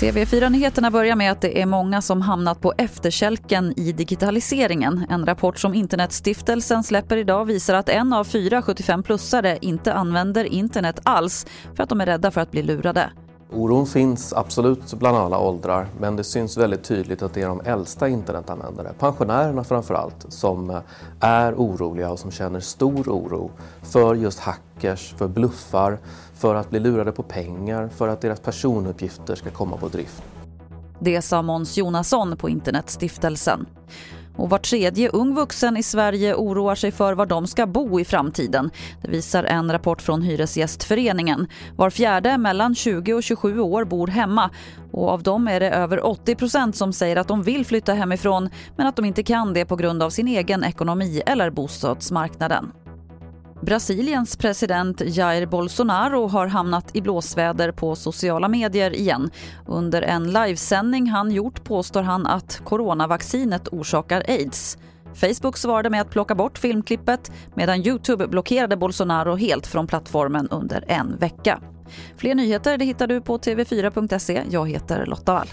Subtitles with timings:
[0.00, 5.06] TV4-nyheterna börjar med att det är många som hamnat på efterkälken i digitaliseringen.
[5.10, 11.00] En rapport som Internetstiftelsen släpper idag visar att en av fyra 75-plussare inte använder internet
[11.02, 13.10] alls för att de är rädda för att bli lurade.
[13.52, 17.60] Oron finns absolut bland alla åldrar men det syns väldigt tydligt att det är de
[17.60, 20.80] äldsta internetanvändare, pensionärerna framför allt, som eh,
[21.20, 23.50] är oroliga och som känner stor oro
[23.82, 25.98] för just hackers, för bluffar,
[26.34, 30.22] för att bli lurade på pengar, för att deras personuppgifter ska komma på drift.
[30.98, 33.66] Det sa Måns Jonasson på Internetstiftelsen.
[34.40, 38.04] Och var tredje ung vuxen i Sverige oroar sig för var de ska bo i
[38.04, 38.70] framtiden.
[39.02, 41.46] Det visar en rapport från Hyresgästföreningen.
[41.76, 44.50] Var fjärde mellan 20 och 27 år bor hemma
[44.92, 48.48] och av dem är det över 80 procent som säger att de vill flytta hemifrån
[48.76, 52.72] men att de inte kan det på grund av sin egen ekonomi eller bostadsmarknaden.
[53.62, 59.30] Brasiliens president Jair Bolsonaro har hamnat i blåsväder på sociala medier igen.
[59.66, 64.78] Under en livesändning han gjort påstår han att coronavaccinet orsakar aids.
[65.14, 70.84] Facebook svarade med att plocka bort filmklippet medan Youtube blockerade Bolsonaro helt från plattformen under
[70.88, 71.60] en vecka.
[72.16, 74.42] Fler nyheter det hittar du på tv4.se.
[74.50, 75.48] Jag heter Lotta Wall.